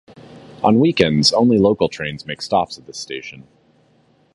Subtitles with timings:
[0.63, 3.47] On weekends, only local trains make stops at this station.